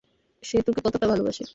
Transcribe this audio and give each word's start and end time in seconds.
সে 0.43 0.57
তোকে 0.65 0.79
কতোটা 0.85 1.05
ভালোবাসে! 1.07 1.43